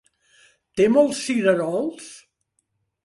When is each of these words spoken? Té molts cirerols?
Té 0.79 0.87
molts 0.95 1.21
cirerols? 1.27 2.09